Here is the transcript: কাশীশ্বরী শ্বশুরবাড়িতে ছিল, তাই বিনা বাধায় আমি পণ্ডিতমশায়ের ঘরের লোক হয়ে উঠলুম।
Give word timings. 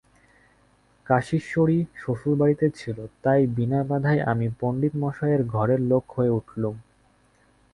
কাশীশ্বরী 1.07 1.79
শ্বশুরবাড়িতে 1.95 2.67
ছিল, 2.69 2.97
তাই 3.23 3.41
বিনা 3.47 3.79
বাধায় 3.83 4.21
আমি 4.23 4.47
পণ্ডিতমশায়ের 4.59 5.41
ঘরের 5.45 5.81
লোক 5.81 6.03
হয়ে 6.11 6.35
উঠলুম। 6.39 6.75